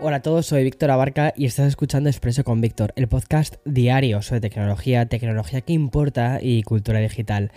Hola 0.00 0.16
a 0.16 0.22
todos, 0.22 0.46
soy 0.46 0.64
Víctor 0.64 0.90
Abarca 0.90 1.32
y 1.36 1.46
estás 1.46 1.68
escuchando 1.68 2.10
Expreso 2.10 2.42
con 2.42 2.60
Víctor, 2.60 2.92
el 2.96 3.06
podcast 3.06 3.56
diario 3.64 4.22
sobre 4.22 4.40
tecnología, 4.40 5.06
tecnología 5.06 5.60
que 5.60 5.72
importa 5.72 6.40
y 6.42 6.64
cultura 6.64 6.98
digital. 6.98 7.52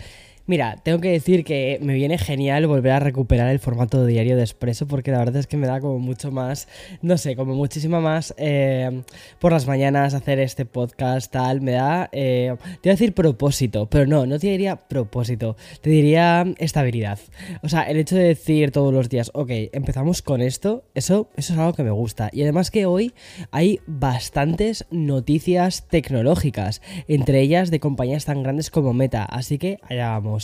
Mira, 0.48 0.76
tengo 0.82 0.98
que 0.98 1.10
decir 1.10 1.44
que 1.44 1.78
me 1.82 1.92
viene 1.92 2.16
genial 2.16 2.66
volver 2.66 2.92
a 2.92 3.00
recuperar 3.00 3.50
el 3.50 3.58
formato 3.58 4.06
diario 4.06 4.34
de 4.34 4.40
Expreso 4.40 4.86
porque 4.86 5.10
la 5.10 5.18
verdad 5.18 5.36
es 5.36 5.46
que 5.46 5.58
me 5.58 5.66
da 5.66 5.78
como 5.78 5.98
mucho 5.98 6.30
más, 6.30 6.68
no 7.02 7.18
sé, 7.18 7.36
como 7.36 7.54
muchísima 7.54 8.00
más 8.00 8.32
eh, 8.38 9.02
por 9.40 9.52
las 9.52 9.66
mañanas 9.66 10.14
hacer 10.14 10.38
este 10.38 10.64
podcast, 10.64 11.30
tal, 11.30 11.60
me 11.60 11.72
da, 11.72 12.08
eh, 12.12 12.56
te 12.80 12.88
iba 12.88 12.92
a 12.92 12.96
decir 12.96 13.12
propósito, 13.12 13.90
pero 13.90 14.06
no, 14.06 14.24
no 14.24 14.38
te 14.38 14.46
diría 14.46 14.76
propósito, 14.76 15.58
te 15.82 15.90
diría 15.90 16.46
estabilidad. 16.56 17.18
O 17.62 17.68
sea, 17.68 17.82
el 17.82 17.98
hecho 17.98 18.16
de 18.16 18.28
decir 18.28 18.70
todos 18.70 18.90
los 18.90 19.10
días, 19.10 19.30
ok, 19.34 19.50
empezamos 19.74 20.22
con 20.22 20.40
esto, 20.40 20.82
eso, 20.94 21.28
eso 21.36 21.52
es 21.52 21.58
algo 21.58 21.74
que 21.74 21.82
me 21.82 21.90
gusta. 21.90 22.30
Y 22.32 22.40
además 22.40 22.70
que 22.70 22.86
hoy 22.86 23.12
hay 23.50 23.80
bastantes 23.86 24.86
noticias 24.90 25.88
tecnológicas, 25.88 26.80
entre 27.06 27.42
ellas 27.42 27.70
de 27.70 27.80
compañías 27.80 28.24
tan 28.24 28.42
grandes 28.42 28.70
como 28.70 28.94
Meta, 28.94 29.26
así 29.26 29.58
que 29.58 29.76
allá 29.90 30.08
vamos. 30.08 30.37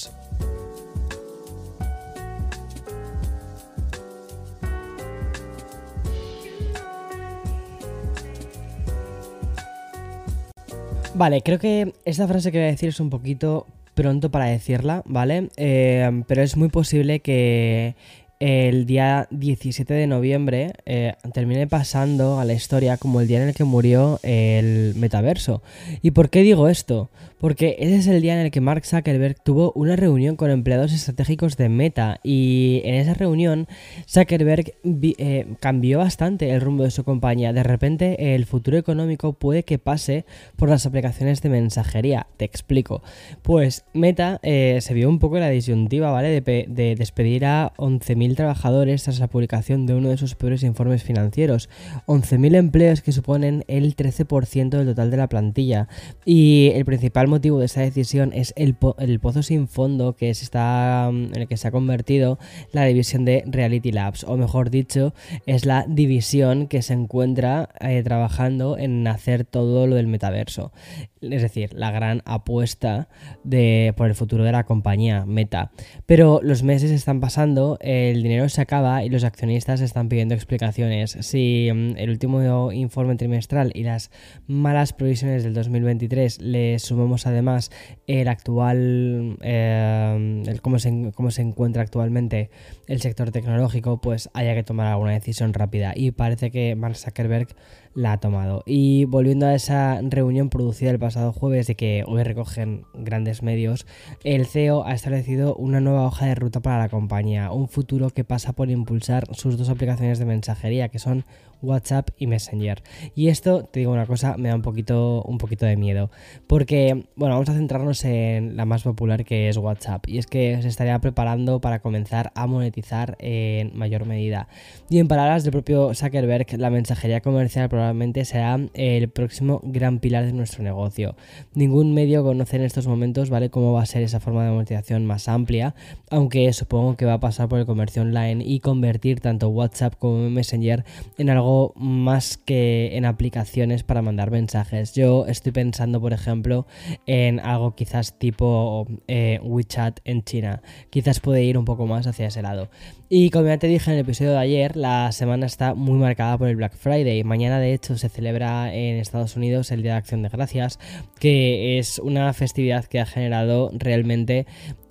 Vale, 11.14 11.42
creo 11.42 11.60
que 11.60 11.92
esta 12.04 12.26
frase 12.26 12.50
que 12.50 12.58
voy 12.58 12.66
a 12.66 12.70
decir 12.70 12.88
es 12.88 12.98
un 12.98 13.08
poquito 13.08 13.66
pronto 13.94 14.30
para 14.30 14.46
decirla, 14.46 15.02
¿vale? 15.06 15.48
Eh, 15.56 16.24
pero 16.26 16.42
es 16.42 16.56
muy 16.56 16.68
posible 16.68 17.20
que 17.20 17.94
el 18.44 18.84
día 18.84 19.26
17 19.30 19.94
de 19.94 20.06
noviembre 20.06 20.74
eh, 20.84 21.14
termine 21.32 21.66
pasando 21.66 22.38
a 22.38 22.44
la 22.44 22.52
historia 22.52 22.98
como 22.98 23.22
el 23.22 23.26
día 23.26 23.40
en 23.40 23.48
el 23.48 23.54
que 23.54 23.64
murió 23.64 24.20
el 24.22 24.94
metaverso. 24.96 25.62
¿Y 26.02 26.10
por 26.10 26.28
qué 26.28 26.42
digo 26.42 26.68
esto? 26.68 27.08
Porque 27.38 27.76
ese 27.78 27.96
es 27.96 28.06
el 28.06 28.20
día 28.20 28.34
en 28.34 28.44
el 28.44 28.50
que 28.50 28.60
Mark 28.60 28.84
Zuckerberg 28.84 29.42
tuvo 29.42 29.72
una 29.74 29.96
reunión 29.96 30.36
con 30.36 30.50
empleados 30.50 30.92
estratégicos 30.92 31.56
de 31.56 31.70
Meta 31.70 32.20
y 32.22 32.82
en 32.84 32.94
esa 32.96 33.14
reunión 33.14 33.66
Zuckerberg 34.06 34.74
eh, 34.82 35.46
cambió 35.60 35.98
bastante 35.98 36.50
el 36.50 36.60
rumbo 36.60 36.84
de 36.84 36.90
su 36.90 37.02
compañía. 37.02 37.54
De 37.54 37.62
repente 37.62 38.34
el 38.34 38.44
futuro 38.44 38.76
económico 38.76 39.32
puede 39.32 39.62
que 39.62 39.78
pase 39.78 40.26
por 40.56 40.68
las 40.68 40.84
aplicaciones 40.84 41.40
de 41.40 41.48
mensajería. 41.48 42.26
Te 42.36 42.44
explico. 42.44 43.02
Pues 43.40 43.84
Meta 43.94 44.38
eh, 44.42 44.78
se 44.82 44.92
vio 44.92 45.08
un 45.08 45.18
poco 45.18 45.36
en 45.36 45.42
la 45.42 45.50
disyuntiva, 45.50 46.10
¿vale? 46.10 46.40
De, 46.40 46.66
de 46.68 46.94
despedir 46.94 47.46
a 47.46 47.72
11.000 47.76 48.33
trabajadores 48.34 49.04
tras 49.04 49.18
la 49.18 49.28
publicación 49.28 49.86
de 49.86 49.94
uno 49.94 50.08
de 50.08 50.16
sus 50.16 50.34
peores 50.34 50.62
informes 50.62 51.02
financieros. 51.02 51.68
11.000 52.06 52.56
empleos 52.56 53.02
que 53.02 53.12
suponen 53.12 53.64
el 53.68 53.96
13% 53.96 54.70
del 54.70 54.86
total 54.86 55.10
de 55.10 55.16
la 55.16 55.28
plantilla. 55.28 55.88
Y 56.24 56.70
el 56.74 56.84
principal 56.84 57.28
motivo 57.28 57.58
de 57.58 57.66
esta 57.66 57.80
decisión 57.80 58.32
es 58.32 58.52
el, 58.56 58.74
pozo 58.74 59.42
sin 59.42 59.68
fondo 59.68 60.16
que 60.16 60.34
se 60.34 60.44
está, 60.44 61.10
mm, 61.12 61.34
en 61.34 61.42
el 61.42 61.48
que 61.48 61.56
se 61.56 61.68
ha 61.68 61.70
convertido 61.70 62.38
la 62.72 62.84
división 62.84 63.24
de 63.24 63.44
Reality 63.46 63.92
Labs, 63.92 64.24
o 64.24 64.36
mejor 64.36 64.70
dicho, 64.70 65.14
es 65.46 65.66
la 65.66 65.84
división 65.88 66.66
que 66.66 66.82
se 66.82 66.94
encuentra 66.94 67.70
eh, 67.80 68.02
trabajando 68.02 68.78
en 68.78 69.06
hacer 69.06 69.44
todo 69.44 69.86
lo 69.86 69.96
del 69.96 70.06
metaverso. 70.06 70.72
Es 71.20 71.42
decir, 71.42 71.72
la 71.74 71.90
gran 71.90 72.22
apuesta 72.24 73.08
de, 73.44 73.94
por 73.96 74.08
el 74.08 74.14
futuro 74.14 74.44
de 74.44 74.52
la 74.52 74.64
compañía 74.64 75.24
Meta. 75.26 75.70
Pero 76.06 76.40
los 76.42 76.62
meses 76.62 76.90
están 76.90 77.20
pasando, 77.20 77.78
el 77.80 78.13
dinero 78.22 78.48
se 78.48 78.60
acaba 78.60 79.04
y 79.04 79.08
los 79.08 79.24
accionistas 79.24 79.80
están 79.80 80.08
pidiendo 80.08 80.34
explicaciones. 80.34 81.16
Si 81.20 81.70
mm, 81.72 81.96
el 81.96 82.10
último 82.10 82.72
informe 82.72 83.16
trimestral 83.16 83.72
y 83.74 83.84
las 83.84 84.10
malas 84.46 84.92
previsiones 84.92 85.42
del 85.44 85.54
2023 85.54 86.40
le 86.40 86.78
sumamos 86.78 87.26
además 87.26 87.70
el 88.06 88.28
actual, 88.28 89.36
eh, 89.42 90.44
el 90.46 90.60
cómo, 90.60 90.78
se, 90.78 91.12
cómo 91.14 91.30
se 91.30 91.42
encuentra 91.42 91.82
actualmente 91.82 92.50
el 92.86 93.00
sector 93.00 93.30
tecnológico, 93.30 94.00
pues 94.00 94.30
haya 94.34 94.54
que 94.54 94.62
tomar 94.62 94.86
alguna 94.86 95.12
decisión 95.12 95.52
rápida. 95.52 95.92
Y 95.94 96.10
parece 96.10 96.50
que 96.50 96.74
Mark 96.76 96.96
Zuckerberg 96.96 97.48
la 97.94 98.12
ha 98.12 98.18
tomado. 98.18 98.62
Y 98.66 99.04
volviendo 99.06 99.46
a 99.46 99.54
esa 99.54 100.00
reunión 100.02 100.50
producida 100.50 100.90
el 100.90 100.98
pasado 100.98 101.32
jueves 101.32 101.66
de 101.66 101.76
que 101.76 102.04
hoy 102.06 102.22
recogen 102.22 102.84
grandes 102.92 103.42
medios, 103.42 103.86
el 104.24 104.46
CEO 104.46 104.84
ha 104.84 104.92
establecido 104.92 105.54
una 105.54 105.80
nueva 105.80 106.06
hoja 106.06 106.26
de 106.26 106.34
ruta 106.34 106.60
para 106.60 106.78
la 106.78 106.88
compañía, 106.88 107.52
un 107.52 107.68
futuro 107.68 108.10
que 108.10 108.24
pasa 108.24 108.52
por 108.52 108.70
impulsar 108.70 109.26
sus 109.34 109.56
dos 109.56 109.68
aplicaciones 109.68 110.18
de 110.18 110.26
mensajería, 110.26 110.88
que 110.88 110.98
son 110.98 111.24
WhatsApp 111.64 112.10
y 112.18 112.26
Messenger. 112.26 112.82
Y 113.14 113.28
esto, 113.28 113.64
te 113.64 113.80
digo 113.80 113.92
una 113.92 114.06
cosa, 114.06 114.36
me 114.36 114.48
da 114.48 114.54
un 114.54 114.62
poquito, 114.62 115.22
un 115.22 115.38
poquito 115.38 115.66
de 115.66 115.76
miedo. 115.76 116.10
Porque, 116.46 117.06
bueno, 117.16 117.34
vamos 117.34 117.48
a 117.48 117.54
centrarnos 117.54 118.04
en 118.04 118.56
la 118.56 118.64
más 118.64 118.82
popular 118.82 119.24
que 119.24 119.48
es 119.48 119.56
WhatsApp. 119.56 120.08
Y 120.08 120.18
es 120.18 120.26
que 120.26 120.60
se 120.62 120.68
estaría 120.68 120.98
preparando 121.00 121.60
para 121.60 121.80
comenzar 121.80 122.32
a 122.34 122.46
monetizar 122.46 123.16
en 123.18 123.76
mayor 123.76 124.06
medida. 124.06 124.48
Y 124.88 124.98
en 124.98 125.08
palabras 125.08 125.44
del 125.44 125.52
propio 125.52 125.94
Zuckerberg, 125.94 126.58
la 126.58 126.70
mensajería 126.70 127.20
comercial 127.20 127.68
probablemente 127.68 128.24
será 128.24 128.58
el 128.74 129.08
próximo 129.08 129.60
gran 129.64 129.98
pilar 129.98 130.26
de 130.26 130.32
nuestro 130.32 130.62
negocio. 130.62 131.16
Ningún 131.54 131.94
medio 131.94 132.22
conoce 132.22 132.56
en 132.56 132.62
estos 132.62 132.86
momentos, 132.86 133.30
¿vale?, 133.30 133.50
cómo 133.50 133.72
va 133.72 133.82
a 133.82 133.86
ser 133.86 134.02
esa 134.02 134.20
forma 134.20 134.44
de 134.44 134.50
monetización 134.50 135.06
más 135.06 135.28
amplia. 135.28 135.74
Aunque 136.10 136.52
supongo 136.52 136.96
que 136.96 137.04
va 137.04 137.14
a 137.14 137.20
pasar 137.20 137.48
por 137.48 137.58
el 137.58 137.66
comercio 137.66 138.02
online 138.02 138.44
y 138.44 138.60
convertir 138.60 139.20
tanto 139.20 139.48
WhatsApp 139.48 139.94
como 139.98 140.30
Messenger 140.30 140.84
en 141.18 141.30
algo 141.30 141.53
más 141.76 142.36
que 142.36 142.96
en 142.96 143.04
aplicaciones 143.04 143.82
para 143.82 144.02
mandar 144.02 144.30
mensajes. 144.30 144.94
Yo 144.94 145.26
estoy 145.26 145.52
pensando, 145.52 146.00
por 146.00 146.12
ejemplo, 146.12 146.66
en 147.06 147.40
algo 147.40 147.74
quizás 147.74 148.18
tipo 148.18 148.86
eh, 149.08 149.40
WeChat 149.42 150.00
en 150.04 150.22
China. 150.22 150.62
Quizás 150.90 151.20
puede 151.20 151.44
ir 151.44 151.58
un 151.58 151.64
poco 151.64 151.86
más 151.86 152.06
hacia 152.06 152.28
ese 152.28 152.42
lado. 152.42 152.68
Y 153.08 153.30
como 153.30 153.46
ya 153.46 153.58
te 153.58 153.66
dije 153.66 153.90
en 153.90 153.98
el 153.98 154.02
episodio 154.02 154.32
de 154.32 154.38
ayer, 154.38 154.76
la 154.76 155.12
semana 155.12 155.46
está 155.46 155.74
muy 155.74 155.98
marcada 155.98 156.36
por 156.36 156.48
el 156.48 156.56
Black 156.56 156.74
Friday. 156.74 157.22
Mañana, 157.22 157.60
de 157.60 157.72
hecho, 157.72 157.96
se 157.96 158.08
celebra 158.08 158.74
en 158.74 158.96
Estados 158.96 159.36
Unidos 159.36 159.70
el 159.70 159.82
Día 159.82 159.92
de 159.92 159.98
Acción 159.98 160.22
de 160.22 160.30
Gracias, 160.30 160.78
que 161.20 161.78
es 161.78 161.98
una 161.98 162.32
festividad 162.32 162.86
que 162.86 163.00
ha 163.00 163.06
generado 163.06 163.70
realmente 163.74 164.46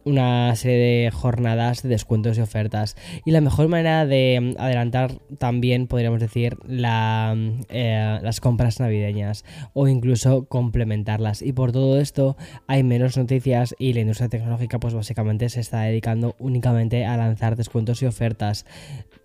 una 0.05 0.55
serie 0.55 1.03
de 1.03 1.11
jornadas 1.11 1.83
de 1.83 1.89
descuentos 1.89 2.37
y 2.37 2.41
ofertas. 2.41 2.95
Y 3.25 3.31
la 3.31 3.41
mejor 3.41 3.67
manera 3.67 4.05
de 4.05 4.55
adelantar 4.57 5.19
también, 5.37 5.87
podríamos 5.87 6.19
decir, 6.19 6.57
la, 6.65 7.35
eh, 7.69 8.19
las 8.21 8.39
compras 8.39 8.79
navideñas 8.79 9.45
o 9.73 9.87
incluso 9.87 10.45
complementarlas. 10.45 11.41
Y 11.41 11.53
por 11.53 11.71
todo 11.71 11.99
esto 11.99 12.37
hay 12.67 12.83
menos 12.83 13.17
noticias 13.17 13.75
y 13.79 13.93
la 13.93 14.01
industria 14.01 14.29
tecnológica 14.29 14.79
pues 14.79 14.93
básicamente 14.93 15.49
se 15.49 15.59
está 15.59 15.81
dedicando 15.81 16.35
únicamente 16.39 17.05
a 17.05 17.17
lanzar 17.17 17.55
descuentos 17.55 18.01
y 18.01 18.05
ofertas. 18.05 18.65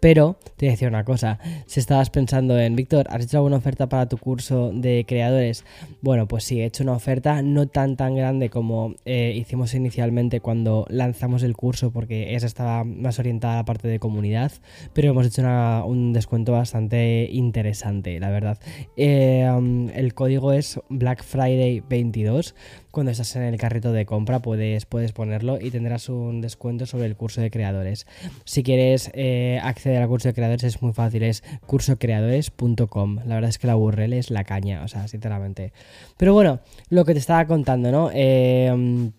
Pero 0.00 0.36
te 0.56 0.66
voy 0.66 0.68
a 0.68 0.72
decir 0.72 0.88
una 0.88 1.04
cosa, 1.04 1.40
si 1.66 1.80
estabas 1.80 2.10
pensando 2.10 2.58
en, 2.58 2.76
Víctor, 2.76 3.06
¿has 3.10 3.24
hecho 3.24 3.38
alguna 3.38 3.56
oferta 3.56 3.88
para 3.88 4.08
tu 4.08 4.16
curso 4.16 4.70
de 4.72 5.04
creadores? 5.06 5.64
Bueno, 6.02 6.28
pues 6.28 6.44
sí, 6.44 6.60
he 6.60 6.66
hecho 6.66 6.84
una 6.84 6.92
oferta 6.92 7.42
no 7.42 7.66
tan 7.66 7.96
tan 7.96 8.14
grande 8.14 8.48
como 8.48 8.94
eh, 9.04 9.32
hicimos 9.34 9.74
inicialmente 9.74 10.40
cuando 10.40 10.86
lanzamos 10.88 11.42
el 11.42 11.56
curso, 11.56 11.90
porque 11.90 12.36
esa 12.36 12.46
estaba 12.46 12.84
más 12.84 13.18
orientada 13.18 13.54
a 13.54 13.56
la 13.58 13.64
parte 13.64 13.88
de 13.88 13.98
comunidad, 13.98 14.52
pero 14.92 15.10
hemos 15.10 15.26
hecho 15.26 15.42
un 15.86 16.12
descuento 16.12 16.52
bastante 16.52 17.28
interesante, 17.32 18.20
la 18.20 18.30
verdad. 18.30 18.58
Eh, 18.96 19.48
el 19.94 20.14
código 20.14 20.52
es 20.52 20.80
Black 20.88 21.24
Friday 21.24 21.82
22 21.88 22.54
cuando 22.98 23.12
estás 23.12 23.36
en 23.36 23.42
el 23.42 23.58
carrito 23.58 23.92
de 23.92 24.04
compra 24.04 24.40
puedes, 24.40 24.84
puedes 24.84 25.12
ponerlo 25.12 25.60
y 25.60 25.70
tendrás 25.70 26.08
un 26.08 26.40
descuento 26.40 26.84
sobre 26.84 27.06
el 27.06 27.14
curso 27.14 27.40
de 27.40 27.48
creadores. 27.48 28.08
Si 28.44 28.64
quieres 28.64 29.12
eh, 29.14 29.60
acceder 29.62 30.02
al 30.02 30.08
curso 30.08 30.26
de 30.26 30.34
creadores 30.34 30.64
es 30.64 30.82
muy 30.82 30.92
fácil, 30.92 31.22
es 31.22 31.44
cursocreadores.com. 31.66 33.20
La 33.24 33.36
verdad 33.36 33.50
es 33.50 33.58
que 33.58 33.68
la 33.68 33.76
URL 33.76 34.14
es 34.14 34.32
la 34.32 34.42
caña, 34.42 34.82
o 34.82 34.88
sea, 34.88 35.06
sinceramente. 35.06 35.72
Pero 36.16 36.34
bueno, 36.34 36.58
lo 36.88 37.04
que 37.04 37.12
te 37.12 37.20
estaba 37.20 37.46
contando, 37.46 37.92
¿no? 37.92 38.10
Eh, 38.12 39.12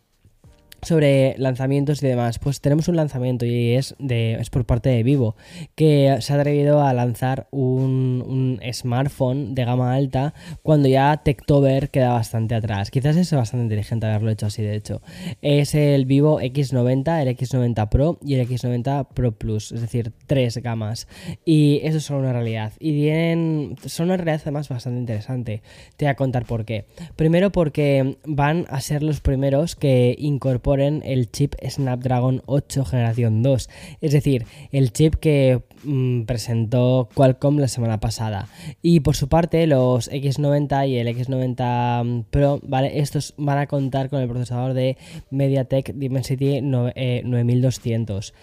sobre 0.82 1.36
lanzamientos 1.38 2.02
y 2.04 2.08
demás, 2.08 2.40
pues 2.40 2.62
tenemos 2.62 2.88
un 2.88 2.96
lanzamiento 2.96 3.46
y 3.46 3.74
es, 3.74 3.96
de, 4.00 4.34
es 4.34 4.50
por 4.50 4.66
parte 4.66 4.90
de 4.90 5.04
Vivo, 5.04 5.36
que 5.76 6.18
se 6.22 6.34
ha 6.34 6.38
atrevido 6.38 6.82
a 6.82 6.94
lanzar 6.94 7.48
un, 7.52 8.24
un 8.26 8.60
smartphone 8.72 9.56
de 9.56 9.66
gama 9.66 9.94
alta 9.94 10.34
cuando 10.62 10.88
ya 10.88 11.18
Techtober 11.24 11.90
queda 11.90 12.14
bastante 12.14 12.56
atrás. 12.56 12.92
Quizás 12.92 13.18
es 13.18 13.32
bastante 13.34 13.64
inteligente 13.64 14.06
haberlo 14.06 14.32
hecho 14.32 14.46
así, 14.46 14.62
de 14.62 14.76
hecho. 14.76 15.02
Es 15.42 15.76
el 15.76 16.06
Vivo 16.06 16.40
X90, 16.40 17.22
el 17.22 17.36
X90 17.36 17.90
Pro 17.90 18.20
y 18.24 18.36
el 18.36 18.48
X90 18.48 19.08
Pro 19.14 19.32
Plus, 19.32 19.72
es 19.72 19.82
decir, 19.82 20.14
tres 20.28 20.58
gamas. 20.58 21.08
Y 21.46 21.82
eso 21.84 22.00
son 22.00 22.18
una 22.18 22.34
realidad. 22.34 22.74
Y 22.80 22.94
tienen, 22.94 23.76
son 23.86 24.08
una 24.08 24.18
realidad 24.18 24.42
además 24.44 24.70
bastante 24.70 25.00
interesante. 25.00 25.62
Te 25.98 26.06
voy 26.06 26.12
a 26.12 26.16
contar 26.16 26.46
por 26.46 26.66
qué. 26.66 26.86
Primero 27.16 27.52
porque 27.52 28.18
van 28.26 28.66
a 28.70 28.82
ser 28.82 29.04
los 29.04 29.22
primeros 29.22 29.76
que 29.76 30.16
incorporan 30.18 30.69
el 30.78 31.32
chip 31.32 31.56
Snapdragon 31.68 32.44
8 32.46 32.86
generación 32.86 33.42
2, 33.42 33.70
es 34.02 34.12
decir, 34.12 34.46
el 34.72 34.94
chip 34.94 35.16
que 35.16 35.64
mm, 35.84 36.24
presentó 36.24 37.10
Qualcomm 37.16 37.58
la 37.58 37.68
semana 37.68 38.00
pasada. 38.00 38.48
Y 38.82 39.00
por 39.00 39.16
su 39.16 39.28
parte, 39.28 39.66
los 39.66 40.12
X90 40.12 40.88
y 40.88 40.98
el 40.98 41.08
X90 41.08 42.26
Pro, 42.30 42.60
¿vale? 42.64 43.00
Estos 43.00 43.34
van 43.38 43.58
a 43.58 43.68
contar 43.68 44.10
con 44.10 44.22
el 44.22 44.30
procesador 44.30 44.74
de 44.74 44.98
MediaTek 45.32 45.94
Dimensity 45.96 46.62
9200. 46.62 48.34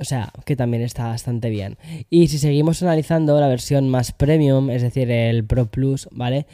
O 0.00 0.04
sea, 0.04 0.32
que 0.46 0.56
también 0.56 0.82
está 0.82 1.08
bastante 1.08 1.50
bien. 1.50 1.76
Y 2.08 2.28
si 2.28 2.38
seguimos 2.38 2.82
analizando 2.82 3.38
la 3.38 3.48
versión 3.48 3.90
más 3.90 4.12
premium, 4.12 4.70
es 4.70 4.80
decir, 4.80 5.10
el 5.10 5.44
Pro 5.44 5.66
Plus, 5.66 6.08
¿vale? 6.10 6.46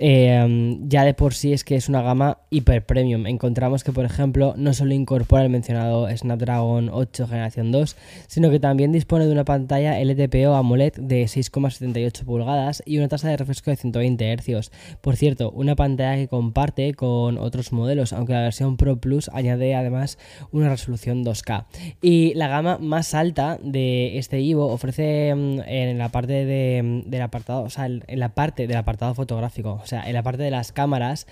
Em, 0.00 0.88
ya 0.88 1.02
de 1.02 1.12
por 1.12 1.34
sí 1.34 1.52
es 1.52 1.64
que 1.64 1.74
es 1.74 1.88
una 1.88 2.02
gama 2.02 2.38
hiper 2.50 2.86
premium. 2.86 3.26
Encontramos 3.26 3.82
que, 3.82 3.92
por 3.92 4.04
ejemplo, 4.04 4.54
no 4.56 4.72
solo 4.72 4.94
incorpora 4.94 5.42
el 5.42 5.50
mencionado 5.50 6.08
Snapdragon 6.16 6.88
8 6.92 7.26
generación 7.26 7.72
2, 7.72 7.96
sino 8.28 8.50
que 8.50 8.60
también 8.60 8.92
dispone 8.92 9.26
de 9.26 9.32
una 9.32 9.44
pantalla 9.44 10.00
LTPO 10.00 10.54
AMOLED 10.54 10.94
de 10.98 11.24
6,78 11.24 12.24
pulgadas 12.24 12.82
y 12.86 12.98
una 12.98 13.08
tasa 13.08 13.28
de 13.28 13.36
refresco 13.36 13.70
de 13.70 13.76
120 13.76 14.36
Hz. 14.36 14.70
Por 15.00 15.16
cierto, 15.16 15.50
una 15.50 15.74
pantalla 15.74 16.16
que 16.16 16.28
comparte 16.28 16.94
con 16.94 17.36
otros 17.38 17.72
modelos, 17.72 18.12
aunque 18.12 18.34
la 18.34 18.42
versión 18.42 18.76
Pro 18.76 19.00
Plus 19.00 19.28
añade 19.32 19.74
además 19.74 20.18
una 20.52 20.68
resolución 20.68 21.24
2K. 21.24 21.66
Y 22.00 22.34
la 22.34 22.46
gama 22.46 22.78
más 22.78 23.14
alta 23.14 23.58
de 23.62 24.18
este 24.18 24.40
Ivo 24.40 24.66
ofrece 24.68 25.30
em, 25.30 25.60
en 25.66 25.98
la 25.98 26.10
parte 26.10 26.44
de, 26.44 27.02
del 27.06 27.22
apartado, 27.22 27.62
o 27.62 27.70
sea, 27.70 27.86
en 27.86 28.20
la 28.20 28.34
parte 28.34 28.68
del 28.68 28.76
apartado 28.76 29.14
fotográfico 29.14 29.82
sea, 29.88 30.02
en 30.02 30.14
la 30.14 30.22
parte 30.22 30.42
de 30.42 30.50
las 30.50 30.72
cámaras 30.72 31.26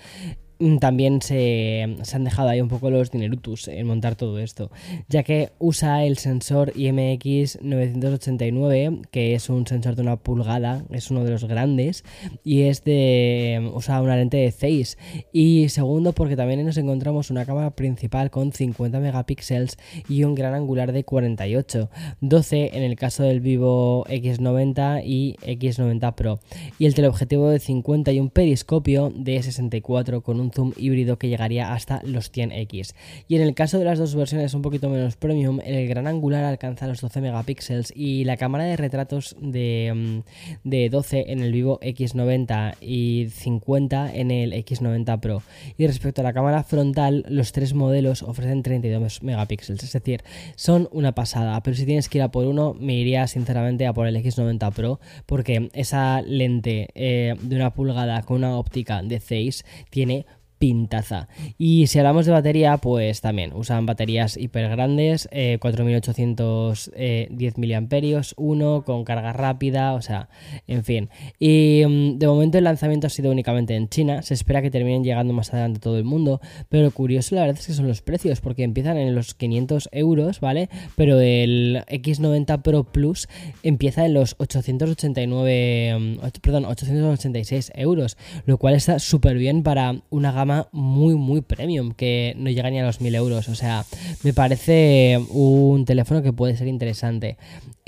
también 0.79 1.21
se, 1.21 1.97
han 2.13 2.23
dejado 2.23 2.49
ahí 2.49 2.61
un 2.61 2.67
poco 2.67 2.89
los 2.89 3.11
dinerutus 3.11 3.67
en 3.67 3.85
montar 3.85 4.15
todo 4.15 4.39
esto, 4.39 4.71
ya 5.07 5.23
que 5.23 5.51
usa 5.59 6.03
el 6.03 6.17
sensor 6.17 6.73
IMX 6.75 7.59
989, 7.61 9.01
que 9.11 9.35
es 9.35 9.49
un 9.49 9.67
sensor 9.67 9.95
de 9.95 10.01
una 10.01 10.17
pulgada, 10.17 10.83
es 10.91 11.11
uno 11.11 11.23
de 11.23 11.31
los 11.31 11.45
grandes, 11.45 12.03
y 12.43 12.63
es 12.63 12.83
de 12.83 13.71
usa 13.73 14.01
una 14.01 14.15
lente 14.15 14.37
de 14.37 14.51
6. 14.51 14.97
Y 15.31 15.69
segundo, 15.69 16.13
porque 16.13 16.35
también 16.35 16.65
nos 16.65 16.77
encontramos 16.77 17.29
una 17.29 17.45
cámara 17.45 17.71
principal 17.71 18.31
con 18.31 18.51
50 18.51 18.99
megapíxeles 18.99 19.77
y 20.09 20.23
un 20.23 20.35
gran 20.35 20.53
angular 20.53 20.91
de 20.91 21.03
48, 21.03 21.89
12 22.21 22.71
en 22.73 22.83
el 22.83 22.95
caso 22.95 23.23
del 23.23 23.41
Vivo 23.41 24.05
X90 24.07 25.03
y 25.05 25.35
X90 25.41 26.15
Pro, 26.15 26.39
y 26.79 26.85
el 26.85 26.95
teleobjetivo 26.95 27.49
de 27.49 27.59
50 27.59 28.11
y 28.11 28.19
un 28.19 28.29
periscopio 28.29 29.11
de 29.15 29.41
64 29.43 30.21
con 30.21 30.39
un 30.39 30.46
zoom 30.51 30.73
híbrido 30.77 31.17
que 31.17 31.29
llegaría 31.29 31.73
hasta 31.73 32.01
los 32.03 32.31
100x. 32.31 32.93
Y 33.27 33.35
en 33.35 33.41
el 33.41 33.53
caso 33.53 33.79
de 33.79 33.85
las 33.85 33.99
dos 33.99 34.15
versiones 34.15 34.53
un 34.53 34.61
poquito 34.61 34.89
menos 34.89 35.15
premium, 35.15 35.59
el 35.63 35.87
gran 35.87 36.07
angular 36.07 36.43
alcanza 36.43 36.87
los 36.87 37.01
12 37.01 37.21
megapíxeles 37.21 37.93
y 37.95 38.23
la 38.23 38.37
cámara 38.37 38.65
de 38.65 38.77
retratos 38.77 39.35
de, 39.39 39.93
mm, 39.95 40.69
de 40.69 40.89
12 40.89 41.31
en 41.31 41.39
el 41.39 41.51
Vivo 41.51 41.79
X90 41.81 42.75
y 42.81 43.27
50 43.29 44.13
en 44.13 44.31
el 44.31 44.53
X90 44.53 45.19
Pro. 45.19 45.41
Y 45.77 45.87
respecto 45.87 46.21
a 46.21 46.23
la 46.23 46.33
cámara 46.33 46.63
frontal, 46.63 47.25
los 47.29 47.51
tres 47.51 47.73
modelos 47.73 48.23
ofrecen 48.23 48.63
32 48.63 49.23
megapíxeles, 49.23 49.83
es 49.83 49.93
decir, 49.93 50.23
son 50.55 50.89
una 50.91 51.13
pasada, 51.13 51.61
pero 51.61 51.75
si 51.75 51.85
tienes 51.85 52.09
que 52.09 52.19
ir 52.19 52.21
a 52.23 52.31
por 52.31 52.45
uno, 52.45 52.73
me 52.73 52.95
iría 52.95 53.27
sinceramente 53.27 53.87
a 53.87 53.93
por 53.93 54.07
el 54.07 54.15
X90 54.15 54.73
Pro 54.73 54.99
porque 55.25 55.69
esa 55.73 56.21
lente 56.21 56.89
eh, 56.95 57.35
de 57.41 57.55
una 57.55 57.73
pulgada 57.73 58.21
con 58.23 58.37
una 58.37 58.57
óptica 58.57 59.01
de 59.01 59.19
6 59.19 59.65
tiene 59.89 60.25
pintaza. 60.59 61.27
Y 61.57 61.87
si 61.87 61.99
hablamos 61.99 62.25
de 62.25 62.31
batería, 62.31 62.77
pues 62.77 63.21
también 63.21 63.53
usan 63.53 63.85
baterías 63.85 64.37
hiper 64.37 64.69
grandes, 64.69 65.29
4810 65.59 66.91
eh, 66.95 67.29
mAh, 67.57 68.21
uno 68.37 68.83
con 68.83 69.03
carga 69.03 69.33
rápida, 69.33 69.93
o 69.93 70.01
sea, 70.01 70.29
en 70.67 70.83
fin. 70.83 71.09
Y 71.39 71.83
mm, 71.87 72.17
de 72.17 72.27
momento 72.27 72.57
el 72.57 72.63
lanzamiento 72.63 73.07
ha 73.07 73.09
sido 73.09 73.31
únicamente 73.31 73.75
en 73.75 73.89
China, 73.89 74.21
se 74.21 74.33
espera 74.33 74.61
que 74.61 74.71
terminen 74.71 75.03
llegando 75.03 75.33
más 75.33 75.53
adelante 75.53 75.79
todo 75.79 75.97
el 75.97 76.03
mundo, 76.03 76.41
pero 76.69 76.89
curioso 76.91 77.35
la 77.35 77.41
verdad 77.41 77.59
es 77.59 77.67
que 77.67 77.73
son 77.73 77.87
los 77.87 78.01
precios, 78.01 78.41
porque 78.41 78.63
empiezan 78.63 78.97
en 78.97 79.13
los 79.15 79.35
500 79.35 79.89
euros, 79.91 80.39
¿vale? 80.39 80.69
Pero 80.95 81.19
el 81.19 81.83
X90 81.87 82.61
Pro 82.61 82.83
Plus 82.83 83.27
empieza 83.63 84.05
en 84.05 84.13
los 84.13 84.35
889, 84.39 85.97
mm, 85.99 86.17
perdón, 86.41 86.65
886 86.65 87.71
euros, 87.75 88.17
lo 88.45 88.57
cual 88.57 88.75
está 88.75 88.99
súper 88.99 89.37
bien 89.37 89.63
para 89.63 90.01
una 90.09 90.31
gama 90.31 90.46
muy, 90.71 91.15
muy 91.15 91.41
premium, 91.41 91.91
que 91.91 92.33
no 92.37 92.49
llega 92.49 92.69
ni 92.69 92.79
a 92.79 92.85
los 92.85 93.01
1000 93.01 93.15
euros. 93.15 93.49
O 93.49 93.55
sea, 93.55 93.85
me 94.23 94.33
parece 94.33 95.19
un 95.29 95.85
teléfono 95.85 96.21
que 96.21 96.33
puede 96.33 96.57
ser 96.57 96.67
interesante. 96.67 97.37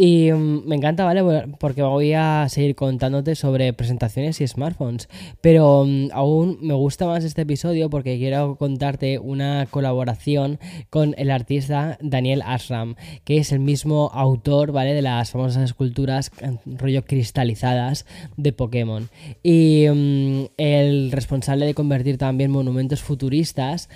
Y 0.02 0.32
mm, 0.32 0.66
me 0.66 0.78
encanta, 0.78 1.04
¿vale? 1.04 1.22
Porque 1.60 1.82
voy 1.82 2.14
a 2.14 2.48
seguir 2.48 2.74
contándote 2.74 3.36
sobre 3.36 3.74
presentaciones 3.74 4.40
y 4.40 4.48
smartphones. 4.48 5.10
Pero 5.42 5.84
mm, 5.86 6.12
aún 6.14 6.58
me 6.62 6.74
gusta 6.74 7.06
más 7.06 7.26
este 7.26 7.42
episodio 7.42 7.90
porque 7.90 8.18
quiero 8.18 8.56
contarte 8.56 9.20
una 9.20 9.68
colaboración 9.70 10.58
con 10.90 11.16
el 11.18 11.30
artista 11.30 11.98
Daniel 12.02 12.44
Ashram, 12.46 12.96
que 13.26 13.40
es 13.40 13.52
el 13.52 13.60
mismo 13.60 14.10
autor, 14.14 14.72
¿vale? 14.72 14.94
De 14.94 15.02
las 15.02 15.32
famosas 15.32 15.66
esculturas 15.66 16.32
rollo 16.66 17.04
cristalizadas 17.04 18.06
de 18.38 18.54
Pokémon. 18.54 19.10
Y 19.44 19.86
mm, 19.94 20.46
el 20.56 21.12
responsable 21.12 21.66
de 21.66 21.74
convertir 21.74 22.18
también 22.18 22.52
monumentos 22.52 23.02
futuristas, 23.02 23.90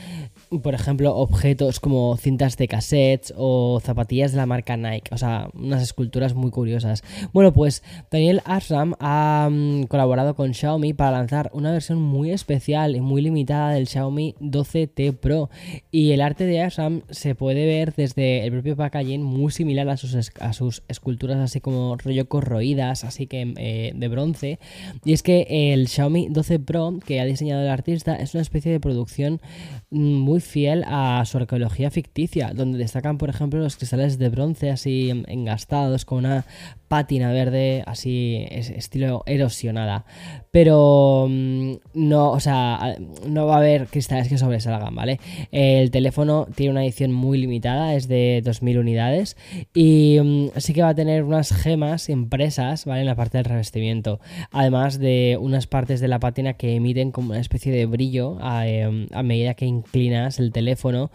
por 0.62 0.74
ejemplo, 0.74 1.16
objetos 1.16 1.80
como 1.80 2.16
cintas 2.18 2.58
de 2.58 2.68
cassettes 2.68 3.34
o 3.36 3.80
zapatillas 3.82 4.32
de 4.32 4.38
la 4.38 4.46
marca 4.46 4.78
Nike, 4.78 5.14
o 5.14 5.18
sea, 5.18 5.50
unas 5.54 5.82
esculturas 5.82 6.34
muy 6.34 6.52
curiosas. 6.52 7.04
Bueno, 7.34 7.54
pues 7.54 7.84
Daniel 8.12 8.42
Ashram 8.46 8.96
ha 9.00 9.50
mm, 9.52 9.84
colaborado 9.84 10.36
con 10.36 10.54
Xiaomi 10.54 10.94
para 10.94 11.12
lanzar 11.12 11.50
una 11.54 11.72
versión 11.72 12.02
muy 12.02 12.32
especial 12.32 12.96
y 12.96 13.02
muy 13.02 13.22
limitada 13.22 13.72
del 13.72 13.88
Xiaomi 13.88 14.36
12T 14.40 15.18
Pro 15.18 15.50
y 15.92 16.12
el 16.12 16.22
arte 16.22 16.46
de 16.46 16.62
Ashram 16.62 17.02
se 17.10 17.36
puede 17.36 17.66
ver 17.66 17.94
desde 17.96 18.46
el 18.46 18.52
propio 18.52 18.76
packaging 18.76 19.24
muy 19.24 19.52
similar 19.52 19.90
a 19.90 19.98
sus, 19.98 20.32
a 20.40 20.54
sus 20.54 20.84
esculturas 20.88 21.38
así 21.38 21.60
como 21.60 21.98
rollo 21.98 22.28
corroídas, 22.28 23.04
así 23.04 23.28
que 23.28 23.54
eh, 23.58 23.94
de 23.96 24.08
bronce. 24.08 24.60
Y 25.04 25.14
es 25.14 25.24
que 25.24 25.74
el 25.74 25.88
Xiaomi 25.88 26.28
12 26.30 26.60
Pro 26.60 27.00
que 27.06 27.20
ha 27.20 27.26
diseñado 27.26 27.62
el 27.62 27.70
artista 27.70 28.16
es 28.16 28.34
una 28.34 28.42
especie 28.42 28.72
de 28.72 28.80
producción 28.80 29.42
mm, 29.92 30.14
muy 30.16 30.40
fiel 30.44 30.84
a 30.88 31.24
su 31.26 31.38
arqueología 31.38 31.90
ficticia, 31.90 32.52
donde 32.54 32.78
destacan, 32.78 33.18
por 33.18 33.30
ejemplo, 33.30 33.60
los 33.60 33.78
cristales 33.78 34.18
de 34.18 34.30
bronce 34.30 34.70
así 34.70 35.10
engastados 35.28 36.06
con 36.06 36.20
una 36.20 36.46
pátina 36.88 37.32
verde 37.32 37.84
así 37.88 38.46
estilo 38.52 39.24
erosionada. 39.26 40.06
Pero 40.52 41.28
mm, 41.28 41.74
no, 41.96 42.30
o 42.30 42.40
sea, 42.40 42.98
no 43.28 43.48
va 43.48 43.56
a 43.56 43.58
haber 43.58 43.88
cristales 43.88 44.28
que 44.28 44.38
sobresalgan, 44.38 44.94
¿vale? 44.94 45.20
El 45.52 45.90
teléfono 45.90 46.48
tiene 46.54 46.72
una 46.72 46.84
edición 46.84 47.12
muy 47.12 47.40
limitada, 47.40 47.96
es 47.96 48.08
de 48.08 48.42
2000 48.44 48.78
unidades 48.78 49.38
y 49.74 50.20
mm, 50.22 50.50
sí 50.58 50.74
que 50.74 50.84
va 50.84 50.90
a 50.90 50.96
tener 50.96 51.24
unas 51.24 51.52
gemas 51.52 52.10
impresas, 52.10 52.86
¿vale? 52.86 53.02
En 53.02 53.08
la 53.08 53.16
parte 53.16 53.40
del 53.40 53.46
revestimiento, 53.46 54.20
además 54.52 55.00
de 55.00 55.38
unas 55.42 55.66
partes 55.66 56.00
de 56.00 56.08
la 56.08 56.20
pátina 56.20 56.54
que 56.54 56.76
emiten 56.76 57.12
como 57.12 57.32
una 57.32 57.40
especie 57.40 57.72
de 57.72 57.86
brillo 57.86 58.38
a, 58.42 58.68
em, 58.68 59.08
medida 59.24 59.56
que 59.56 59.66
inclinas 59.66 60.33
el 60.40 60.52
teléfono 60.52 61.12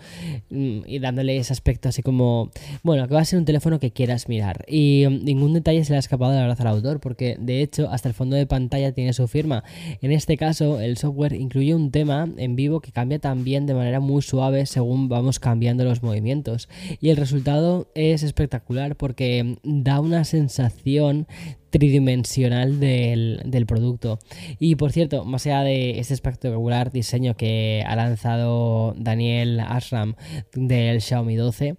mm, 0.50 0.80
y 0.86 0.98
dándole 0.98 1.36
ese 1.36 1.52
aspecto 1.52 1.88
así 1.88 2.02
como, 2.02 2.50
bueno, 2.82 3.06
que 3.08 3.14
va 3.14 3.20
a 3.20 3.24
ser 3.24 3.38
un 3.38 3.44
teléfono 3.44 3.78
que 3.78 3.90
quieras 3.90 4.28
mirar 4.28 4.64
y 4.68 5.06
ningún 5.08 5.54
detalle 5.54 5.84
se 5.84 5.92
le 5.92 5.96
ha 5.96 6.00
escapado 6.00 6.32
de 6.32 6.38
la 6.38 6.46
verdad 6.46 6.60
al 6.66 6.74
autor, 6.74 7.00
porque 7.00 7.36
de 7.38 7.62
hecho 7.62 7.90
hasta 7.90 8.08
el 8.08 8.14
fondo 8.14 8.36
de 8.36 8.46
pantalla 8.46 8.92
tiene 8.92 9.12
su 9.12 9.28
firma. 9.28 9.64
En 10.02 10.12
este 10.12 10.36
caso, 10.36 10.80
el 10.80 10.96
software 10.96 11.34
incluye 11.34 11.74
un 11.74 11.90
tema 11.90 12.28
en 12.36 12.56
vivo 12.56 12.80
que 12.80 12.92
cambia 12.92 13.18
también 13.18 13.66
de 13.66 13.74
manera 13.74 14.00
muy 14.00 14.22
suave 14.22 14.66
según 14.66 15.08
vamos 15.08 15.38
cambiando 15.38 15.84
los 15.84 16.02
movimientos. 16.02 16.68
Y 17.00 17.10
el 17.10 17.16
resultado 17.16 17.88
es 17.94 18.22
espectacular 18.22 18.96
porque 18.96 19.56
da 19.62 20.00
una 20.00 20.24
sensación 20.24 21.26
tridimensional 21.70 22.80
del, 22.80 23.64
producto. 23.66 24.18
Y 24.58 24.76
por 24.76 24.92
cierto, 24.92 25.24
más 25.24 25.46
allá 25.46 25.62
de 25.62 25.98
este 25.98 26.14
espectacular 26.14 26.90
diseño 26.90 27.34
que 27.34 27.84
ha 27.86 27.96
lanzado 27.96 28.94
Daniel 28.96 29.60
Ashram 29.60 30.14
del 30.54 31.00
Xiaomi 31.00 31.36
12, 31.36 31.76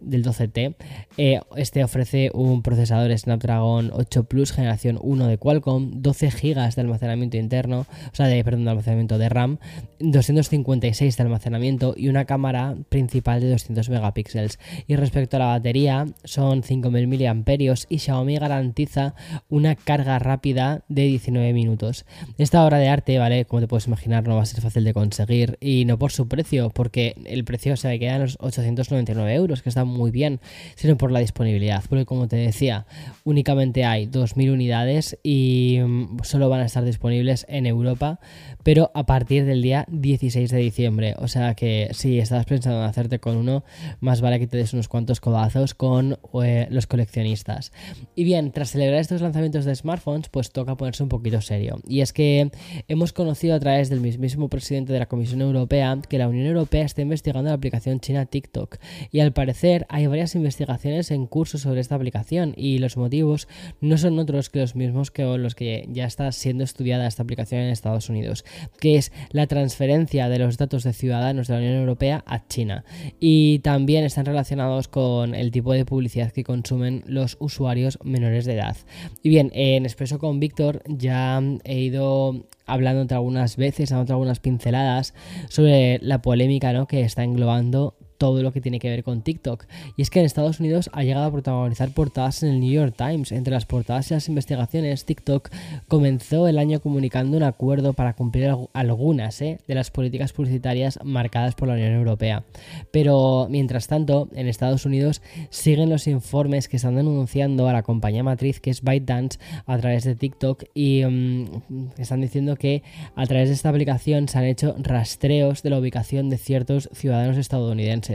del 0.00 0.24
12T, 0.24 0.76
eh, 1.16 1.40
este 1.56 1.84
ofrece 1.84 2.30
un 2.32 2.62
procesador 2.62 3.16
Snapdragon 3.16 3.90
8 3.92 4.24
Plus 4.24 4.52
generación 4.52 4.98
1 5.02 5.26
de 5.26 5.38
Qualcomm, 5.38 6.02
12 6.02 6.30
GB 6.30 6.74
de 6.74 6.80
almacenamiento 6.80 7.36
interno, 7.36 7.80
o 7.80 8.14
sea, 8.14 8.26
de, 8.26 8.42
perdón, 8.44 8.64
de 8.64 8.70
almacenamiento 8.70 9.18
de 9.18 9.28
RAM, 9.28 9.58
256 9.98 11.16
de 11.16 11.22
almacenamiento 11.22 11.94
y 11.96 12.08
una 12.08 12.24
cámara 12.24 12.76
principal 12.88 13.40
de 13.40 13.50
200 13.50 13.88
megapíxeles. 13.90 14.58
Y 14.86 14.96
respecto 14.96 15.36
a 15.36 15.40
la 15.40 15.46
batería, 15.46 16.06
son 16.24 16.62
5000 16.62 17.08
mAh 17.08 17.84
y 17.88 17.98
Xiaomi 17.98 18.36
garantiza 18.36 19.14
una 19.48 19.74
carga 19.74 20.18
rápida 20.18 20.82
de 20.88 21.02
19 21.02 21.52
minutos. 21.52 22.04
Esta 22.38 22.64
obra 22.64 22.78
de 22.78 22.88
arte, 22.88 23.18
¿vale? 23.18 23.44
Como 23.44 23.60
te 23.60 23.68
puedes 23.68 23.86
imaginar, 23.86 24.26
no 24.26 24.36
va 24.36 24.42
a 24.42 24.46
ser 24.46 24.60
fácil 24.60 24.84
de 24.84 24.92
conseguir 24.92 25.58
y 25.60 25.84
no 25.84 25.98
por 25.98 26.12
su 26.12 26.28
precio, 26.28 26.70
porque 26.70 27.14
el 27.24 27.44
precio 27.44 27.76
se 27.76 27.98
queda 27.98 28.16
en 28.16 28.22
los 28.22 28.36
899 28.40 29.34
euros, 29.34 29.62
que 29.62 29.68
está 29.68 29.84
muy 29.84 30.10
bien, 30.10 30.40
sino 30.74 30.96
por 30.96 31.10
la 31.10 31.20
disponibilidad, 31.20 31.82
porque 31.88 32.04
como 32.04 32.28
te 32.28 32.36
decía, 32.36 32.86
únicamente 33.24 33.84
hay 33.84 34.06
2.000 34.06 34.52
unidades 34.52 35.18
y 35.22 35.78
mm, 35.82 36.18
solo 36.22 36.48
van 36.48 36.60
a 36.60 36.66
estar 36.66 36.84
disponibles 36.84 37.46
en 37.48 37.66
Europa, 37.66 38.20
pero 38.62 38.90
a 38.94 39.06
partir 39.06 39.44
del 39.44 39.62
día 39.62 39.86
16 39.88 40.50
de 40.50 40.58
diciembre. 40.58 41.14
O 41.18 41.28
sea 41.28 41.54
que 41.54 41.88
si 41.92 42.18
estás 42.18 42.46
pensando 42.46 42.80
en 42.80 42.88
hacerte 42.88 43.18
con 43.18 43.36
uno, 43.36 43.64
más 44.00 44.20
vale 44.20 44.38
que 44.38 44.46
te 44.46 44.56
des 44.56 44.72
unos 44.72 44.88
cuantos 44.88 45.20
codazos 45.20 45.74
con 45.74 46.18
eh, 46.42 46.66
los 46.70 46.86
coleccionistas. 46.86 47.72
Y 48.14 48.24
bien, 48.24 48.52
tras 48.52 48.70
celebrar 48.70 49.00
estos 49.00 49.21
lanzamientos 49.22 49.64
de 49.64 49.74
smartphones, 49.74 50.28
pues 50.28 50.50
toca 50.50 50.76
ponerse 50.76 51.02
un 51.02 51.08
poquito 51.08 51.40
serio. 51.40 51.78
Y 51.86 52.00
es 52.00 52.12
que 52.12 52.50
hemos 52.88 53.12
conocido 53.12 53.54
a 53.54 53.60
través 53.60 53.88
del 53.88 54.00
mismísimo 54.00 54.48
presidente 54.48 54.92
de 54.92 54.98
la 54.98 55.06
Comisión 55.06 55.40
Europea 55.40 55.98
que 56.08 56.18
la 56.18 56.28
Unión 56.28 56.46
Europea 56.46 56.84
está 56.84 57.02
investigando 57.02 57.50
la 57.50 57.54
aplicación 57.54 58.00
china 58.00 58.26
TikTok. 58.26 58.76
Y 59.10 59.20
al 59.20 59.32
parecer 59.32 59.86
hay 59.88 60.06
varias 60.06 60.34
investigaciones 60.34 61.10
en 61.10 61.26
curso 61.26 61.58
sobre 61.58 61.80
esta 61.80 61.94
aplicación 61.94 62.54
y 62.56 62.78
los 62.78 62.96
motivos 62.96 63.48
no 63.80 63.98
son 63.98 64.18
otros 64.18 64.50
que 64.50 64.60
los 64.60 64.76
mismos 64.76 65.10
que 65.10 65.22
los 65.22 65.54
que 65.54 65.88
ya 65.90 66.06
está 66.06 66.30
siendo 66.32 66.64
estudiada 66.64 67.06
esta 67.06 67.22
aplicación 67.22 67.62
en 67.62 67.68
Estados 67.68 68.08
Unidos, 68.08 68.44
que 68.80 68.96
es 68.96 69.12
la 69.30 69.46
transferencia 69.46 70.28
de 70.28 70.38
los 70.38 70.56
datos 70.56 70.84
de 70.84 70.92
ciudadanos 70.92 71.46
de 71.46 71.54
la 71.54 71.60
Unión 71.60 71.74
Europea 71.74 72.24
a 72.26 72.46
China. 72.46 72.84
Y 73.20 73.60
también 73.60 74.04
están 74.04 74.26
relacionados 74.26 74.88
con 74.88 75.34
el 75.34 75.50
tipo 75.50 75.72
de 75.72 75.84
publicidad 75.84 76.32
que 76.32 76.44
consumen 76.44 77.02
los 77.06 77.36
usuarios 77.40 77.98
menores 78.04 78.44
de 78.44 78.54
edad. 78.54 78.76
Y 79.22 79.28
bien, 79.28 79.50
en 79.54 79.84
Expreso 79.84 80.18
con 80.18 80.40
Víctor 80.40 80.82
ya 80.86 81.40
he 81.64 81.78
ido 81.80 82.46
hablando 82.66 83.14
algunas 83.14 83.56
veces, 83.56 83.90
dando 83.90 84.14
algunas 84.14 84.40
pinceladas 84.40 85.14
sobre 85.48 85.98
la 86.00 86.22
polémica 86.22 86.72
¿no? 86.72 86.86
que 86.86 87.02
está 87.02 87.24
englobando 87.24 87.96
todo 88.22 88.40
lo 88.40 88.52
que 88.52 88.60
tiene 88.60 88.78
que 88.78 88.88
ver 88.88 89.02
con 89.02 89.22
TikTok. 89.22 89.64
Y 89.96 90.02
es 90.02 90.08
que 90.08 90.20
en 90.20 90.26
Estados 90.26 90.60
Unidos 90.60 90.88
ha 90.92 91.02
llegado 91.02 91.26
a 91.26 91.32
protagonizar 91.32 91.90
portadas 91.92 92.44
en 92.44 92.50
el 92.50 92.60
New 92.60 92.70
York 92.70 92.94
Times. 92.96 93.32
Entre 93.32 93.52
las 93.52 93.66
portadas 93.66 94.08
y 94.12 94.14
las 94.14 94.28
investigaciones, 94.28 95.04
TikTok 95.04 95.50
comenzó 95.88 96.46
el 96.46 96.58
año 96.58 96.78
comunicando 96.78 97.36
un 97.36 97.42
acuerdo 97.42 97.94
para 97.94 98.12
cumplir 98.12 98.54
algunas 98.74 99.42
¿eh? 99.42 99.58
de 99.66 99.74
las 99.74 99.90
políticas 99.90 100.32
publicitarias 100.32 101.00
marcadas 101.02 101.56
por 101.56 101.66
la 101.66 101.74
Unión 101.74 101.94
Europea. 101.94 102.44
Pero 102.92 103.48
mientras 103.50 103.88
tanto, 103.88 104.28
en 104.36 104.46
Estados 104.46 104.86
Unidos 104.86 105.20
siguen 105.50 105.90
los 105.90 106.06
informes 106.06 106.68
que 106.68 106.76
están 106.76 106.94
denunciando 106.94 107.66
a 107.66 107.72
la 107.72 107.82
compañía 107.82 108.22
matriz 108.22 108.60
que 108.60 108.70
es 108.70 108.82
ByteDance 108.82 109.40
a 109.66 109.78
través 109.78 110.04
de 110.04 110.14
TikTok 110.14 110.62
y 110.74 111.04
mm, 111.04 111.90
están 111.98 112.20
diciendo 112.20 112.54
que 112.54 112.84
a 113.16 113.26
través 113.26 113.48
de 113.48 113.56
esta 113.56 113.70
aplicación 113.70 114.28
se 114.28 114.38
han 114.38 114.44
hecho 114.44 114.76
rastreos 114.78 115.64
de 115.64 115.70
la 115.70 115.80
ubicación 115.80 116.30
de 116.30 116.38
ciertos 116.38 116.88
ciudadanos 116.92 117.36
estadounidenses. 117.36 118.11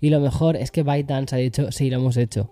Y 0.00 0.10
lo 0.10 0.20
mejor 0.20 0.56
es 0.56 0.70
que 0.70 0.82
ByteDance 0.82 1.34
ha 1.34 1.38
dicho, 1.38 1.72
sí, 1.72 1.90
lo 1.90 1.96
hemos 1.96 2.16
hecho. 2.16 2.50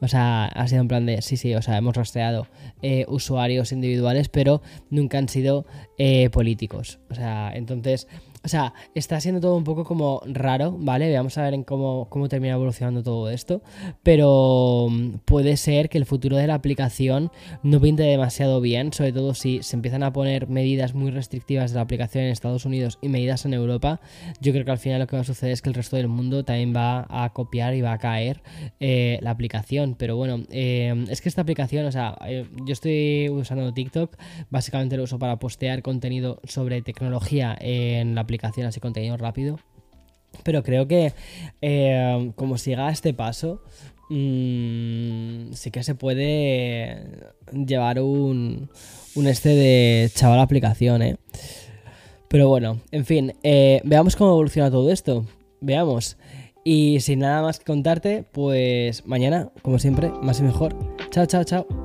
O 0.00 0.08
sea, 0.08 0.46
ha 0.46 0.68
sido 0.68 0.82
en 0.82 0.88
plan 0.88 1.06
de, 1.06 1.22
sí, 1.22 1.36
sí, 1.36 1.54
o 1.54 1.62
sea, 1.62 1.78
hemos 1.78 1.96
rastreado 1.96 2.46
eh, 2.82 3.06
usuarios 3.08 3.72
individuales, 3.72 4.28
pero 4.28 4.60
nunca 4.90 5.18
han 5.18 5.28
sido 5.28 5.66
eh, 5.98 6.28
políticos. 6.30 6.98
O 7.10 7.14
sea, 7.14 7.52
entonces 7.54 8.06
o 8.44 8.48
sea, 8.48 8.74
está 8.94 9.18
siendo 9.20 9.40
todo 9.40 9.56
un 9.56 9.64
poco 9.64 9.84
como 9.84 10.20
raro, 10.26 10.76
¿vale? 10.78 11.14
Vamos 11.16 11.38
a 11.38 11.42
ver 11.42 11.54
en 11.54 11.64
cómo, 11.64 12.08
cómo 12.10 12.28
termina 12.28 12.54
evolucionando 12.54 13.02
todo 13.02 13.30
esto. 13.30 13.62
Pero 14.02 14.88
mm, 14.90 15.20
puede 15.24 15.56
ser 15.56 15.88
que 15.88 15.96
el 15.96 16.04
futuro 16.04 16.36
de 16.36 16.46
la 16.46 16.54
aplicación 16.54 17.32
no 17.62 17.80
pinte 17.80 18.02
demasiado 18.02 18.60
bien, 18.60 18.92
sobre 18.92 19.12
todo 19.12 19.32
si 19.32 19.62
se 19.62 19.76
empiezan 19.76 20.02
a 20.02 20.12
poner 20.12 20.48
medidas 20.48 20.94
muy 20.94 21.10
restrictivas 21.10 21.70
de 21.70 21.76
la 21.76 21.82
aplicación 21.82 22.24
en 22.24 22.30
Estados 22.30 22.66
Unidos 22.66 22.98
y 23.00 23.08
medidas 23.08 23.46
en 23.46 23.54
Europa. 23.54 24.00
Yo 24.42 24.52
creo 24.52 24.66
que 24.66 24.72
al 24.72 24.78
final 24.78 25.00
lo 25.00 25.06
que 25.06 25.16
va 25.16 25.22
a 25.22 25.24
suceder 25.24 25.52
es 25.52 25.62
que 25.62 25.70
el 25.70 25.74
resto 25.74 25.96
del 25.96 26.08
mundo 26.08 26.44
también 26.44 26.74
va 26.76 27.06
a 27.08 27.32
copiar 27.32 27.74
y 27.74 27.80
va 27.80 27.94
a 27.94 27.98
caer 27.98 28.42
eh, 28.78 29.18
la 29.22 29.30
aplicación. 29.30 29.94
Pero 29.98 30.16
bueno, 30.16 30.42
eh, 30.50 31.06
es 31.08 31.22
que 31.22 31.30
esta 31.30 31.40
aplicación, 31.40 31.86
o 31.86 31.92
sea, 31.92 32.18
eh, 32.26 32.46
yo 32.66 32.74
estoy 32.74 33.30
usando 33.30 33.72
TikTok, 33.72 34.18
básicamente 34.50 34.98
lo 34.98 35.04
uso 35.04 35.18
para 35.18 35.38
postear 35.38 35.80
contenido 35.80 36.40
sobre 36.44 36.82
tecnología 36.82 37.56
en 37.58 38.14
la 38.14 38.20
aplicación 38.20 38.33
así 38.42 38.80
contenido 38.80 39.16
rápido. 39.16 39.58
Pero 40.42 40.62
creo 40.62 40.88
que 40.88 41.12
eh, 41.60 42.32
como 42.34 42.58
siga 42.58 42.90
este 42.90 43.14
paso, 43.14 43.62
mm, 44.10 45.52
sí 45.52 45.70
que 45.70 45.82
se 45.82 45.94
puede 45.94 47.06
llevar 47.52 48.00
un, 48.00 48.68
un 49.14 49.26
este 49.26 49.50
de 49.50 50.10
chaval 50.12 50.40
aplicación, 50.40 51.02
¿eh? 51.02 51.16
Pero 52.28 52.48
bueno, 52.48 52.80
en 52.90 53.04
fin, 53.04 53.32
eh, 53.44 53.80
veamos 53.84 54.16
cómo 54.16 54.30
evoluciona 54.30 54.70
todo 54.70 54.90
esto. 54.90 55.24
Veamos. 55.60 56.16
Y 56.64 56.98
sin 57.00 57.20
nada 57.20 57.42
más 57.42 57.58
que 57.58 57.64
contarte, 57.64 58.24
pues 58.32 59.06
mañana, 59.06 59.50
como 59.62 59.78
siempre, 59.78 60.10
más 60.22 60.40
y 60.40 60.42
mejor. 60.42 60.74
Chao, 61.10 61.26
chao, 61.26 61.44
chao. 61.44 61.83